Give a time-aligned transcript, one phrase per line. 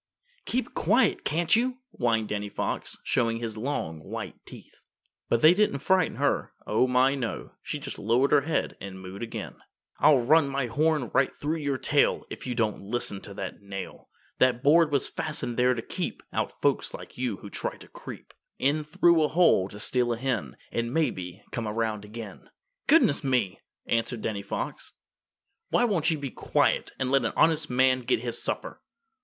[0.45, 4.77] "Keep quiet, can't you?" whined Danny Fox, showing his long white teeth.
[5.29, 6.53] But they didn't frighten her.
[6.65, 7.51] Oh, my, no!
[7.61, 9.57] She just lowered her head and mooed again.
[9.99, 14.09] "I'll run my horn right through your tail If you don't listen to that nail.
[14.39, 18.33] That board was fastened there to keep Out folks like you who try to creep
[18.57, 22.49] In through a hole to steal a hen, And maybe come around again."
[22.87, 24.93] "Goodness me!" answered Danny Fox,
[25.69, 28.81] "won't you be quiet and let an honest man get his supper?"